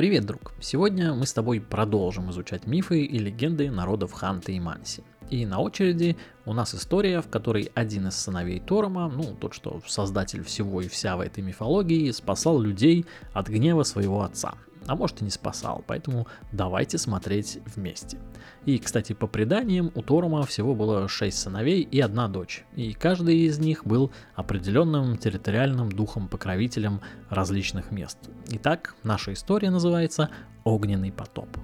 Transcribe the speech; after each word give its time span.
Привет, 0.00 0.24
друг! 0.24 0.54
Сегодня 0.60 1.12
мы 1.12 1.26
с 1.26 1.34
тобой 1.34 1.60
продолжим 1.60 2.30
изучать 2.30 2.66
мифы 2.66 3.02
и 3.02 3.18
легенды 3.18 3.70
народов 3.70 4.12
Ханты 4.12 4.54
и 4.54 4.58
Манси. 4.58 5.02
И 5.28 5.44
на 5.44 5.58
очереди 5.58 6.16
у 6.46 6.54
нас 6.54 6.74
история, 6.74 7.20
в 7.20 7.28
которой 7.28 7.70
один 7.74 8.08
из 8.08 8.16
сыновей 8.16 8.60
Торома, 8.60 9.12
ну 9.14 9.36
тот, 9.38 9.52
что 9.52 9.82
создатель 9.86 10.42
всего 10.42 10.80
и 10.80 10.88
вся 10.88 11.18
в 11.18 11.20
этой 11.20 11.42
мифологии, 11.42 12.10
спасал 12.12 12.58
людей 12.58 13.04
от 13.34 13.48
гнева 13.48 13.82
своего 13.82 14.22
отца 14.22 14.54
а 14.90 14.96
может 14.96 15.22
и 15.22 15.24
не 15.24 15.30
спасал, 15.30 15.84
поэтому 15.86 16.26
давайте 16.50 16.98
смотреть 16.98 17.60
вместе. 17.76 18.18
И, 18.64 18.76
кстати, 18.76 19.12
по 19.12 19.28
преданиям, 19.28 19.92
у 19.94 20.02
Торома 20.02 20.42
всего 20.42 20.74
было 20.74 21.06
6 21.06 21.38
сыновей 21.38 21.82
и 21.82 22.00
одна 22.00 22.26
дочь, 22.26 22.64
и 22.74 22.92
каждый 22.92 23.36
из 23.38 23.60
них 23.60 23.86
был 23.86 24.10
определенным 24.34 25.16
территориальным 25.16 25.92
духом-покровителем 25.92 27.02
различных 27.28 27.92
мест. 27.92 28.18
Итак, 28.48 28.96
наша 29.04 29.32
история 29.32 29.70
называется 29.70 30.28
«Огненный 30.64 31.12
потоп». 31.12 31.56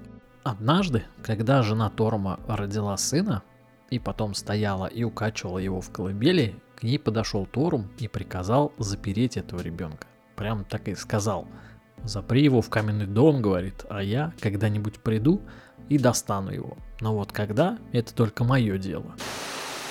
Однажды, 0.45 1.03
когда 1.25 1.65
жена 1.65 1.91
Торома 1.91 2.39
родила 2.47 2.97
сына, 2.97 3.43
и 3.91 3.99
потом 3.99 4.35
стояла 4.35 4.87
и 4.87 5.03
укачивала 5.03 5.59
его 5.59 5.81
в 5.81 5.91
колыбели, 5.91 6.55
к 6.77 6.85
ней 6.85 7.01
подошел 7.01 7.45
Торум 7.45 7.91
и 7.99 8.07
приказал 8.07 8.73
запереть 8.79 9.37
этого 9.37 9.63
ребенка. 9.63 10.07
Прям 10.37 10.65
так 10.65 10.87
и 10.87 10.95
сказал– 10.95 11.49
Запри 12.05 12.45
его 12.45 12.61
в 12.61 12.71
каменный 12.71 13.07
дом, 13.07 13.43
говорит, 13.43 13.85
а 13.89 14.03
я 14.03 14.33
когда-нибудь 14.41 15.01
приду 15.01 15.41
и 15.89 15.99
достану 15.99 16.51
его. 16.51 16.77
Но 17.01 17.15
вот 17.15 17.33
когда, 17.33 17.79
это 17.93 18.15
только 18.15 18.45
мое 18.45 18.79
дело. 18.79 19.15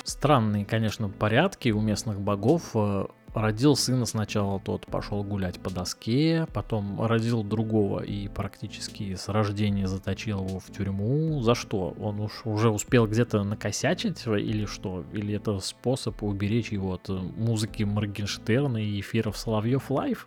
Странные, 0.04 0.64
конечно, 0.64 1.08
порядки 1.08 1.70
у 1.70 1.80
местных 1.80 2.20
богов. 2.20 2.70
Э, 2.74 3.06
родил 3.34 3.76
сына 3.76 4.06
сначала, 4.06 4.60
тот 4.60 4.86
пошел 4.86 5.22
гулять 5.24 5.58
по 5.60 5.68
доске, 5.68 6.46
потом 6.54 7.04
родил 7.04 7.42
другого 7.42 8.00
и 8.00 8.28
практически 8.28 9.14
с 9.14 9.28
рождения 9.28 9.88
заточил 9.88 10.46
его 10.46 10.60
в 10.60 10.70
тюрьму. 10.70 11.42
За 11.42 11.54
что? 11.54 11.94
Он 12.00 12.20
уж 12.20 12.42
уже 12.44 12.70
успел 12.70 13.06
где-то 13.06 13.42
накосячить 13.42 14.24
или 14.26 14.64
что? 14.64 15.04
Или 15.12 15.34
это 15.34 15.58
способ 15.58 16.22
уберечь 16.22 16.70
его 16.70 16.94
от 16.94 17.08
музыки 17.08 17.82
Моргенштерна 17.82 18.78
и 18.78 19.00
эфиров 19.00 19.36
Соловьев 19.36 19.90
Live? 19.90 20.26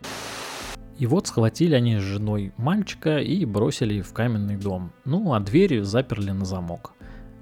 И 1.00 1.08
вот 1.08 1.28
схватили 1.28 1.76
они 1.76 1.98
с 1.98 2.02
женой 2.02 2.52
мальчика 2.58 3.20
и 3.20 3.46
бросили 3.46 4.02
в 4.02 4.12
каменный 4.12 4.58
дом. 4.58 4.92
Ну, 5.06 5.34
а 5.34 5.40
двери 5.40 5.80
заперли 5.80 6.32
на 6.32 6.44
замок. 6.44 6.92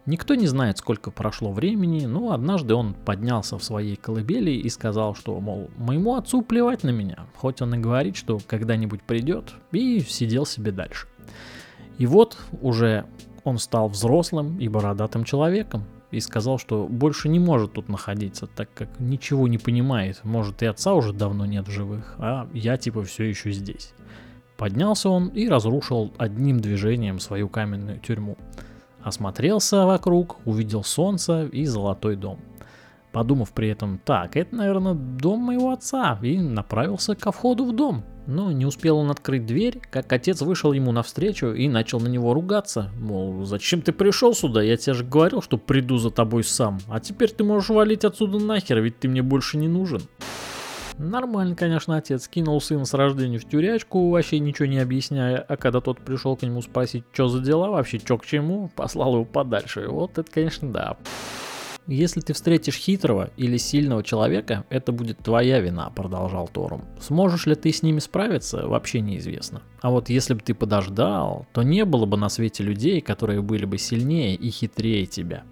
Никто 0.06 0.36
не 0.36 0.46
знает, 0.46 0.78
сколько 0.78 1.10
прошло 1.10 1.52
времени, 1.52 2.06
но 2.06 2.32
однажды 2.32 2.76
он 2.76 2.94
поднялся 2.94 3.58
в 3.58 3.64
своей 3.64 3.96
колыбели 3.96 4.52
и 4.52 4.70
сказал, 4.70 5.16
что, 5.16 5.38
мол, 5.42 5.70
моему 5.76 6.16
отцу 6.16 6.44
плевать 6.44 6.84
на 6.84 6.92
меня, 6.92 7.26
хоть 7.36 7.62
он 7.62 7.74
и 7.74 7.78
говорит, 7.80 8.16
что 8.16 8.40
когда-нибудь 8.46 9.02
придет, 9.02 9.54
и 9.72 10.00
сидел 10.00 10.46
себе 10.46 10.72
дальше. 10.72 11.08
И 11.98 12.06
вот 12.06 12.38
уже 12.62 13.06
он 13.44 13.58
стал 13.58 13.90
взрослым 13.90 14.60
и 14.60 14.70
бородатым 14.70 15.24
человеком, 15.24 15.84
и 16.12 16.20
сказал, 16.20 16.58
что 16.58 16.88
больше 16.88 17.30
не 17.30 17.40
может 17.40 17.74
тут 17.74 17.90
находиться, 17.90 18.48
так 18.48 18.70
как 18.74 19.00
ничего 19.00 19.48
не 19.48 19.58
понимает. 19.58 20.22
Может 20.24 20.64
и 20.64 20.66
отца 20.66 20.94
уже 20.94 21.14
давно 21.14 21.46
нет 21.46 21.68
в 21.68 21.72
живых, 21.72 22.16
а 22.18 22.48
я 22.54 22.78
типа 22.78 23.04
все 23.04 23.26
еще 23.26 23.52
здесь. 23.52 23.94
Поднялся 24.56 25.10
он 25.10 25.28
и 25.28 25.48
разрушил 25.48 26.12
одним 26.18 26.60
движением 26.60 27.20
свою 27.20 27.50
каменную 27.50 28.00
тюрьму. 28.00 28.38
Осмотрелся 29.04 29.86
вокруг, 29.86 30.38
увидел 30.46 30.84
солнце 30.84 31.46
и 31.46 31.66
золотой 31.66 32.16
дом. 32.16 32.40
Подумав 33.12 33.52
при 33.52 33.70
этом, 33.70 34.00
так, 34.04 34.36
это, 34.36 34.56
наверное, 34.56 34.94
дом 34.94 35.40
моего 35.40 35.72
отца, 35.72 36.20
и 36.22 36.40
направился 36.40 37.16
ко 37.16 37.32
входу 37.32 37.66
в 37.66 37.76
дом. 37.76 38.04
Но 38.28 38.52
не 38.52 38.66
успел 38.66 38.98
он 38.98 39.10
открыть 39.10 39.46
дверь, 39.46 39.80
как 39.90 40.12
отец 40.12 40.42
вышел 40.42 40.74
ему 40.74 40.92
навстречу 40.92 41.54
и 41.54 41.70
начал 41.70 42.02
на 42.02 42.08
него 42.08 42.34
ругаться. 42.34 42.92
Мол, 43.00 43.46
зачем 43.46 43.82
ты 43.82 43.94
пришел 43.94 44.34
сюда? 44.34 44.62
Я 44.62 44.76
тебе 44.76 44.94
же 44.94 45.06
говорил, 45.06 45.42
что 45.42 45.58
приду 45.58 45.98
за 45.98 46.12
тобой 46.12 46.44
сам. 46.44 46.80
А 46.90 47.00
теперь 47.00 47.32
ты 47.32 47.46
можешь 47.46 47.70
валить 47.70 48.04
отсюда 48.04 48.38
нахер, 48.40 48.82
ведь 48.82 49.00
ты 49.00 49.08
мне 49.08 49.22
больше 49.22 49.58
не 49.58 49.70
нужен. 49.70 50.02
Нормально, 50.98 51.56
конечно, 51.56 51.96
отец 51.96 52.28
кинул 52.28 52.60
сына 52.60 52.84
с 52.84 52.94
рождения 52.94 53.38
в 53.38 53.48
тюрячку, 53.48 54.10
вообще 54.10 54.40
ничего 54.40 54.66
не 54.66 54.80
объясняя, 54.80 55.38
а 55.38 55.56
когда 55.56 55.80
тот 55.80 56.00
пришел 56.00 56.36
к 56.36 56.42
нему 56.42 56.62
спросить, 56.62 57.04
что 57.14 57.30
за 57.30 57.40
дела 57.40 57.70
вообще, 57.70 58.00
что 58.00 58.18
к 58.18 58.26
чему, 58.26 58.70
послал 58.76 59.14
его 59.14 59.26
подальше. 59.26 59.88
Вот 59.88 60.18
это, 60.18 60.30
конечно, 60.30 60.70
да. 60.70 60.98
Если 61.88 62.20
ты 62.20 62.34
встретишь 62.34 62.76
хитрого 62.76 63.32
или 63.38 63.56
сильного 63.56 64.04
человека, 64.04 64.66
это 64.70 64.92
будет 64.92 65.20
твоя 65.20 65.62
вина, 65.62 65.90
продолжал 65.90 66.50
Торум. 66.50 66.84
Сможешь 67.00 67.46
ли 67.46 67.56
ты 67.56 67.72
с 67.72 67.82
ними 67.82 68.00
справиться, 68.00 68.68
вообще 68.68 69.00
неизвестно. 69.00 69.62
А 69.80 69.90
вот 69.90 70.10
если 70.10 70.34
бы 70.34 70.42
ты 70.42 70.54
подождал, 70.54 71.48
то 71.54 71.64
не 71.64 71.86
было 71.86 72.06
бы 72.06 72.18
на 72.18 72.28
свете 72.28 72.62
людей, 72.64 73.00
которые 73.00 73.42
были 73.42 73.64
бы 73.64 73.78
сильнее 73.78 74.36
и 74.36 74.50
хитрее 74.50 75.06
тебя. 75.06 75.44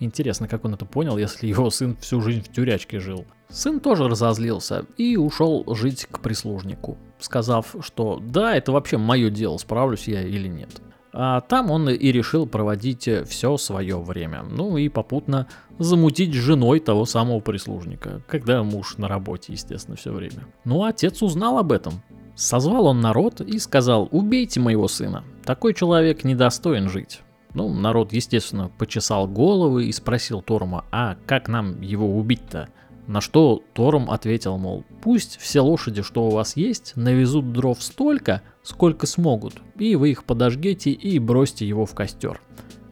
Интересно, 0.00 0.48
как 0.48 0.64
он 0.64 0.74
это 0.74 0.84
понял, 0.84 1.16
если 1.16 1.46
его 1.46 1.70
сын 1.70 1.96
всю 1.96 2.20
жизнь 2.20 2.42
в 2.42 2.52
тюрячке 2.52 2.98
жил. 2.98 3.24
Сын 3.48 3.78
тоже 3.78 4.08
разозлился 4.08 4.84
и 4.96 5.16
ушел 5.16 5.64
жить 5.76 6.06
к 6.10 6.18
прислужнику, 6.18 6.98
сказав, 7.20 7.76
что 7.82 8.20
да, 8.20 8.56
это 8.56 8.72
вообще 8.72 8.98
мое 8.98 9.30
дело, 9.30 9.58
справлюсь 9.58 10.08
я 10.08 10.22
или 10.22 10.48
нет. 10.48 10.82
А 11.20 11.40
там 11.40 11.72
он 11.72 11.90
и 11.90 12.12
решил 12.12 12.46
проводить 12.46 13.08
все 13.26 13.56
свое 13.56 14.00
время. 14.00 14.44
Ну 14.48 14.76
и 14.76 14.88
попутно 14.88 15.48
замутить 15.80 16.32
женой 16.32 16.78
того 16.78 17.06
самого 17.06 17.40
прислужника, 17.40 18.22
когда 18.28 18.62
муж 18.62 18.98
на 18.98 19.08
работе, 19.08 19.52
естественно, 19.52 19.96
все 19.96 20.12
время. 20.12 20.46
Ну 20.64 20.84
отец 20.84 21.20
узнал 21.20 21.58
об 21.58 21.72
этом. 21.72 21.94
Созвал 22.36 22.86
он 22.86 23.00
народ 23.00 23.40
и 23.40 23.58
сказал, 23.58 24.08
убейте 24.12 24.60
моего 24.60 24.86
сына, 24.86 25.24
такой 25.44 25.74
человек 25.74 26.22
недостоин 26.22 26.88
жить. 26.88 27.22
Ну, 27.52 27.74
народ, 27.74 28.12
естественно, 28.12 28.70
почесал 28.78 29.26
головы 29.26 29.86
и 29.86 29.92
спросил 29.92 30.40
Торма, 30.40 30.84
а 30.92 31.16
как 31.26 31.48
нам 31.48 31.80
его 31.80 32.16
убить-то? 32.16 32.68
На 33.08 33.22
что 33.22 33.62
Торм 33.72 34.10
ответил, 34.10 34.58
мол, 34.58 34.84
пусть 35.00 35.38
все 35.38 35.60
лошади, 35.60 36.02
что 36.02 36.26
у 36.26 36.30
вас 36.30 36.56
есть, 36.56 36.92
навезут 36.94 37.54
дров 37.54 37.82
столько, 37.82 38.42
сколько 38.62 39.06
смогут, 39.06 39.54
и 39.78 39.96
вы 39.96 40.10
их 40.10 40.24
подожгете 40.24 40.90
и 40.90 41.18
бросьте 41.18 41.66
его 41.66 41.86
в 41.86 41.94
костер. 41.94 42.42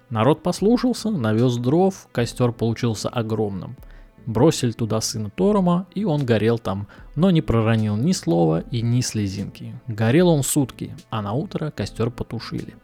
Народ 0.09 0.43
послушался, 0.43 1.11
навез 1.11 1.59
дров, 1.59 2.09
костер 2.13 2.53
получился 2.53 3.11
огромным. 3.11 3.77
Бросили 4.25 4.73
туда 4.73 5.03
сына 5.03 5.29
Торома, 5.29 5.87
и 5.95 6.05
он 6.05 6.25
горел 6.25 6.59
там, 6.59 6.89
но 7.15 7.31
не 7.31 7.43
проронил 7.43 7.97
ни 7.97 8.13
слова 8.13 8.61
и 8.71 8.81
ни 8.81 9.03
слезинки. 9.03 9.79
Горел 9.87 10.31
он 10.31 10.43
сутки, 10.43 10.97
а 11.11 11.21
на 11.21 11.35
утро 11.35 11.71
костер 11.71 12.11
потушили. 12.11 12.75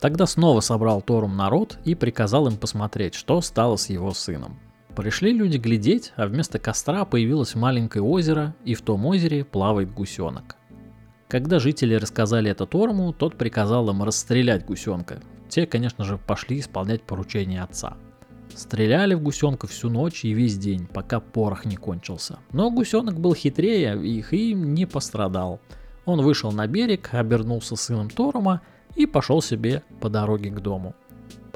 Тогда 0.00 0.26
снова 0.26 0.60
собрал 0.60 1.02
Торум 1.02 1.36
народ 1.36 1.78
и 1.84 1.94
приказал 1.94 2.46
им 2.46 2.56
посмотреть, 2.56 3.14
что 3.14 3.42
стало 3.42 3.76
с 3.76 3.90
его 3.90 4.14
сыном. 4.14 4.58
Пришли 4.98 5.32
люди 5.32 5.58
глядеть, 5.58 6.12
а 6.16 6.26
вместо 6.26 6.58
костра 6.58 7.04
появилось 7.04 7.54
маленькое 7.54 8.02
озеро, 8.02 8.56
и 8.64 8.74
в 8.74 8.82
том 8.82 9.06
озере 9.06 9.44
плавает 9.44 9.94
гусенок. 9.94 10.56
Когда 11.28 11.60
жители 11.60 11.94
рассказали 11.94 12.50
это 12.50 12.66
Торму, 12.66 13.12
тот 13.12 13.36
приказал 13.36 13.88
им 13.90 14.02
расстрелять 14.02 14.66
гусенка. 14.66 15.20
Те, 15.48 15.66
конечно 15.66 16.02
же, 16.02 16.18
пошли 16.18 16.58
исполнять 16.58 17.02
поручение 17.02 17.62
отца. 17.62 17.96
Стреляли 18.52 19.14
в 19.14 19.22
гусенка 19.22 19.68
всю 19.68 19.88
ночь 19.88 20.24
и 20.24 20.34
весь 20.34 20.58
день, 20.58 20.88
пока 20.92 21.20
порох 21.20 21.64
не 21.64 21.76
кончился. 21.76 22.40
Но 22.50 22.68
гусенок 22.72 23.20
был 23.20 23.36
хитрее 23.36 24.04
их 24.04 24.32
и 24.32 24.52
не 24.52 24.84
пострадал. 24.84 25.60
Он 26.06 26.22
вышел 26.22 26.50
на 26.50 26.66
берег, 26.66 27.10
обернулся 27.12 27.76
сыном 27.76 28.10
Торома 28.10 28.62
и 28.96 29.06
пошел 29.06 29.42
себе 29.42 29.84
по 30.00 30.10
дороге 30.10 30.50
к 30.50 30.58
дому. 30.58 30.96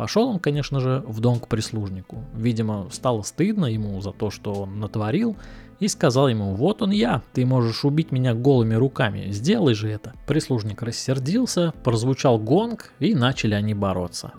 Пошел 0.02 0.28
он, 0.28 0.40
конечно 0.40 0.80
же, 0.80 1.04
в 1.06 1.20
дом 1.20 1.38
к 1.38 1.46
прислужнику. 1.46 2.24
Видимо, 2.34 2.88
стало 2.90 3.22
стыдно 3.22 3.66
ему 3.66 4.00
за 4.00 4.10
то, 4.10 4.32
что 4.32 4.52
он 4.52 4.80
натворил, 4.80 5.36
и 5.78 5.86
сказал 5.86 6.26
ему, 6.26 6.56
вот 6.56 6.82
он 6.82 6.90
я, 6.90 7.22
ты 7.32 7.46
можешь 7.46 7.84
убить 7.84 8.10
меня 8.10 8.34
голыми 8.34 8.74
руками, 8.74 9.30
сделай 9.30 9.74
же 9.74 9.88
это. 9.88 10.12
Прислужник 10.26 10.82
рассердился, 10.82 11.72
прозвучал 11.84 12.40
гонг, 12.40 12.92
и 12.98 13.14
начали 13.14 13.54
они 13.54 13.74
бороться. 13.74 14.32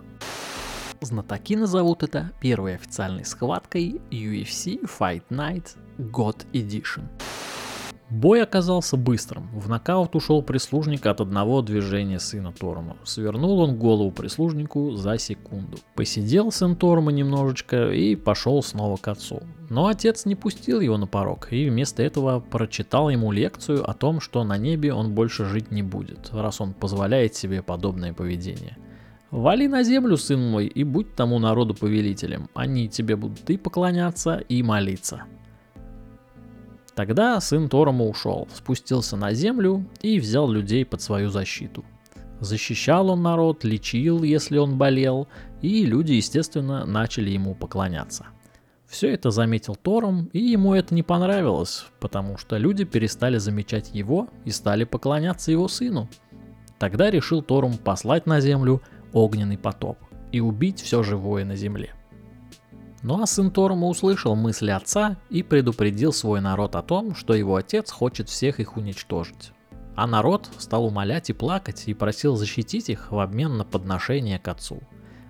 Знатоки 1.00 1.56
назовут 1.56 2.02
это 2.02 2.32
первой 2.42 2.74
официальной 2.74 3.24
схваткой 3.24 4.02
UFC 4.10 4.82
Fight 4.82 5.22
Night 5.30 5.78
God 5.96 6.44
Edition. 6.52 7.04
Бой 8.14 8.42
оказался 8.42 8.96
быстрым. 8.96 9.48
В 9.52 9.68
нокаут 9.68 10.14
ушел 10.14 10.40
прислужник 10.40 11.04
от 11.06 11.20
одного 11.20 11.62
движения 11.62 12.20
сына 12.20 12.52
Торма. 12.52 12.96
Свернул 13.02 13.58
он 13.58 13.76
голову 13.76 14.12
прислужнику 14.12 14.92
за 14.92 15.18
секунду. 15.18 15.78
Посидел 15.96 16.52
сын 16.52 16.76
Торма 16.76 17.10
немножечко 17.10 17.90
и 17.90 18.14
пошел 18.14 18.62
снова 18.62 18.98
к 18.98 19.08
отцу. 19.08 19.42
Но 19.68 19.88
отец 19.88 20.26
не 20.26 20.36
пустил 20.36 20.80
его 20.80 20.96
на 20.96 21.08
порог 21.08 21.52
и 21.52 21.68
вместо 21.68 22.04
этого 22.04 22.38
прочитал 22.38 23.10
ему 23.10 23.32
лекцию 23.32 23.90
о 23.90 23.94
том, 23.94 24.20
что 24.20 24.44
на 24.44 24.58
небе 24.58 24.94
он 24.94 25.12
больше 25.12 25.44
жить 25.44 25.72
не 25.72 25.82
будет, 25.82 26.30
раз 26.32 26.60
он 26.60 26.72
позволяет 26.72 27.34
себе 27.34 27.62
подобное 27.62 28.12
поведение. 28.12 28.76
Вали 29.32 29.66
на 29.66 29.82
землю, 29.82 30.16
сын 30.16 30.40
мой, 30.40 30.68
и 30.68 30.84
будь 30.84 31.16
тому 31.16 31.40
народу 31.40 31.74
повелителем. 31.74 32.48
Они 32.54 32.88
тебе 32.88 33.16
будут 33.16 33.50
и 33.50 33.56
поклоняться, 33.56 34.36
и 34.36 34.62
молиться. 34.62 35.24
Тогда 36.94 37.40
сын 37.40 37.68
Торома 37.68 38.04
ушел, 38.04 38.46
спустился 38.54 39.16
на 39.16 39.32
землю 39.32 39.84
и 40.00 40.20
взял 40.20 40.48
людей 40.48 40.84
под 40.84 41.02
свою 41.02 41.28
защиту. 41.28 41.84
Защищал 42.40 43.10
он 43.10 43.22
народ, 43.22 43.64
лечил, 43.64 44.22
если 44.22 44.58
он 44.58 44.78
болел, 44.78 45.28
и 45.60 45.84
люди, 45.86 46.12
естественно, 46.12 46.84
начали 46.84 47.30
ему 47.30 47.54
поклоняться. 47.54 48.26
Все 48.86 49.12
это 49.12 49.30
заметил 49.30 49.74
Тором, 49.76 50.28
и 50.32 50.38
ему 50.38 50.74
это 50.74 50.94
не 50.94 51.02
понравилось, 51.02 51.86
потому 52.00 52.36
что 52.36 52.58
люди 52.58 52.84
перестали 52.84 53.38
замечать 53.38 53.90
его 53.92 54.28
и 54.44 54.50
стали 54.50 54.84
поклоняться 54.84 55.50
его 55.50 55.68
сыну. 55.68 56.08
Тогда 56.78 57.10
решил 57.10 57.42
Торум 57.42 57.76
послать 57.78 58.26
на 58.26 58.40
землю 58.40 58.82
огненный 59.12 59.58
потоп 59.58 59.98
и 60.32 60.40
убить 60.40 60.80
все 60.80 61.02
живое 61.02 61.44
на 61.44 61.56
земле. 61.56 61.94
Ну 63.04 63.22
а 63.22 63.26
сын 63.26 63.50
Торума 63.50 63.86
услышал 63.86 64.34
мысли 64.34 64.70
отца 64.70 65.18
и 65.28 65.42
предупредил 65.42 66.10
свой 66.10 66.40
народ 66.40 66.74
о 66.74 66.80
том, 66.80 67.14
что 67.14 67.34
его 67.34 67.56
отец 67.56 67.90
хочет 67.90 68.30
всех 68.30 68.60
их 68.60 68.78
уничтожить. 68.78 69.52
А 69.94 70.06
народ 70.06 70.48
стал 70.56 70.86
умолять 70.86 71.28
и 71.28 71.34
плакать 71.34 71.84
и 71.86 71.92
просил 71.92 72.34
защитить 72.34 72.88
их 72.88 73.12
в 73.12 73.18
обмен 73.18 73.58
на 73.58 73.64
подношение 73.66 74.38
к 74.38 74.48
отцу. 74.48 74.80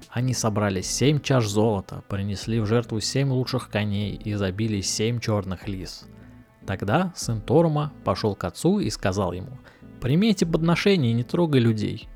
Они 0.09 0.35
собрали 0.35 0.83
семь 0.83 1.19
чаш 1.19 1.49
золота, 1.49 2.05
принесли 2.09 2.61
в 2.61 2.67
жертву 2.67 3.01
семь 3.01 3.31
лучших 3.31 3.69
коней 3.69 4.15
и 4.15 4.35
забили 4.35 4.81
семь 4.81 5.19
черных 5.19 5.67
лис. 5.67 6.07
Тогда 6.69 7.13
сын 7.17 7.41
Торума 7.41 7.93
пошел 8.05 8.37
к 8.37 8.45
отцу 8.45 8.79
и 8.79 8.89
сказал 8.89 9.33
ему, 9.33 9.59
«Прими 10.01 10.31
эти 10.31 10.45
подношения 10.45 11.11
и 11.11 11.15
не 11.15 11.25
трогай 11.25 11.61
людей». 11.61 12.09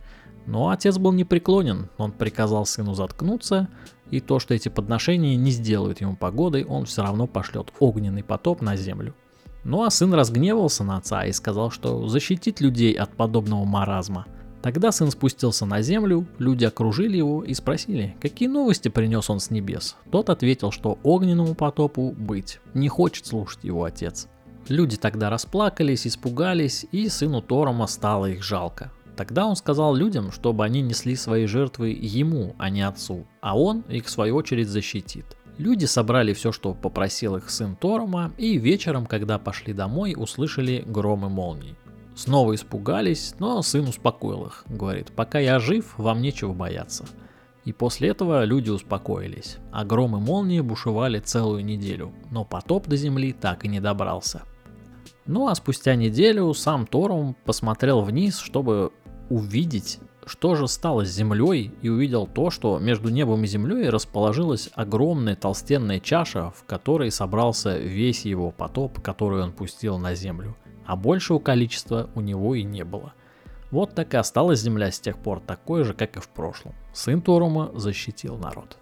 Но 0.49 0.71
отец 0.71 0.97
был 0.97 1.13
непреклонен, 1.13 1.91
он 1.99 2.11
приказал 2.11 2.65
сыну 2.65 2.95
заткнуться, 2.95 3.69
и 4.11 4.19
то, 4.21 4.39
что 4.39 4.55
эти 4.55 4.71
подношения 4.71 5.37
не 5.37 5.51
сделают 5.51 6.01
ему 6.01 6.17
погодой, 6.17 6.65
он 6.65 6.87
все 6.87 7.03
равно 7.03 7.27
пошлет 7.27 7.71
огненный 7.81 8.25
потоп 8.25 8.63
на 8.63 8.75
землю. 8.75 9.15
Ну 9.65 9.83
а 9.83 9.91
сын 9.91 10.15
разгневался 10.15 10.85
на 10.85 10.97
отца 10.97 11.27
и 11.27 11.33
сказал, 11.33 11.71
что 11.71 12.09
защитит 12.09 12.63
людей 12.63 12.95
от 12.95 13.15
подобного 13.15 13.67
маразма. 13.67 14.25
Тогда 14.63 14.91
сын 14.91 15.11
спустился 15.11 15.67
на 15.67 15.83
землю, 15.83 16.27
люди 16.39 16.65
окружили 16.65 17.19
его 17.19 17.45
и 17.45 17.53
спросили, 17.53 18.17
какие 18.19 18.49
новости 18.49 18.89
принес 18.89 19.29
он 19.29 19.41
с 19.41 19.51
небес. 19.51 19.97
Тот 20.11 20.31
ответил, 20.31 20.71
что 20.71 20.99
огненному 21.03 21.55
потопу 21.55 22.15
быть, 22.17 22.59
не 22.73 22.89
хочет 22.89 23.27
слушать 23.27 23.65
его 23.65 23.85
отец. 23.85 24.29
Люди 24.69 24.97
тогда 24.97 25.29
расплакались, 25.29 26.07
испугались, 26.07 26.87
и 26.91 27.07
сыну 27.11 27.43
Торома 27.43 27.87
стало 27.87 28.31
их 28.31 28.43
жалко. 28.43 28.93
Тогда 29.19 29.49
он 29.49 29.57
сказал 29.57 29.97
людям, 29.97 30.31
чтобы 30.31 30.65
они 30.65 30.81
несли 30.81 31.17
свои 31.17 31.47
жертвы 31.47 31.89
ему, 31.91 32.55
а 32.57 32.71
не 32.71 32.83
отцу, 32.83 33.27
а 33.41 33.59
он 33.59 33.81
их 33.89 34.07
в 34.07 34.11
свою 34.11 34.37
очередь 34.37 34.69
защитит. 34.69 35.27
Люди 35.57 35.87
собрали 35.87 36.33
все, 36.35 36.53
что 36.53 36.73
попросил 36.73 37.35
их 37.35 37.51
сын 37.51 37.75
Торома, 37.75 38.33
и 38.39 38.59
вечером, 38.59 39.07
когда 39.07 39.41
пошли 39.41 39.73
домой, 39.73 40.15
услышали 40.17 40.85
громы 40.87 41.29
молний. 41.29 41.75
Снова 42.15 42.55
испугались, 42.55 43.35
но 43.41 43.61
сын 43.63 43.89
успокоил 43.89 44.47
их. 44.47 44.63
Говорит, 44.69 45.11
пока 45.11 45.41
я 45.41 45.59
жив, 45.59 45.99
вам 45.99 46.23
нечего 46.23 46.53
бояться. 46.53 47.05
И 47.65 47.73
после 47.73 48.11
этого 48.11 48.45
люди 48.45 48.71
успокоились. 48.71 49.57
А 49.73 49.85
громы 49.85 50.21
молнии 50.21 50.61
бушевали 50.61 51.19
целую 51.19 51.65
неделю, 51.65 52.13
но 52.31 52.45
потоп 52.45 52.87
до 52.87 52.95
земли 52.95 53.33
так 53.33 53.65
и 53.65 53.69
не 53.69 53.81
добрался. 53.81 54.45
Ну 55.29 55.47
а 55.47 55.55
спустя 55.55 55.95
неделю 55.95 56.55
сам 56.55 56.87
Торум 56.87 57.37
посмотрел 57.45 58.01
вниз, 58.01 58.39
чтобы 58.39 58.93
увидеть 59.31 60.01
что 60.29 60.55
же 60.55 60.69
стало 60.69 61.05
с 61.05 61.11
Землей 61.11 61.73
и 61.81 61.89
увидел 61.89 62.27
то, 62.27 62.51
что 62.51 62.79
между 62.79 63.09
небом 63.09 63.45
и 63.45 63.47
Землей 63.47 63.89
расположилась 63.89 64.71
огромная 64.75 65.37
толстенная 65.37 66.01
чаша, 66.01 66.51
в 66.51 66.65
которой 66.65 67.11
собрался 67.11 67.79
весь 67.79 68.25
его 68.25 68.51
потоп, 68.51 69.01
который 69.01 69.43
он 69.43 69.53
пустил 69.53 69.99
на 69.99 70.15
Землю, 70.15 70.57
а 70.87 70.97
большего 70.97 71.39
количества 71.39 72.11
у 72.15 72.21
него 72.21 72.55
и 72.55 72.63
не 72.63 72.85
было. 72.85 73.15
Вот 73.71 73.95
так 73.95 74.15
и 74.15 74.17
осталась 74.17 74.61
Земля 74.61 74.91
с 74.93 75.01
тех 75.01 75.19
пор 75.19 75.41
такой 75.41 75.85
же, 75.85 75.95
как 75.95 76.17
и 76.17 76.21
в 76.21 76.29
прошлом. 76.29 76.75
Сын 76.93 77.21
Торума 77.21 77.71
защитил 77.75 78.37
народ. 78.37 78.79